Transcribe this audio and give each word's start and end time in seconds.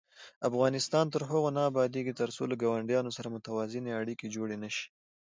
افغانستان 0.49 1.05
تر 1.13 1.21
هغو 1.29 1.49
نه 1.57 1.61
ابادیږي، 1.71 2.13
ترڅو 2.21 2.43
له 2.51 2.55
ګاونډیانو 2.63 3.15
سره 3.17 3.33
متوازنې 3.35 3.91
اړیکې 4.01 4.27
جوړې 4.35 4.57
نشي. 4.63 4.87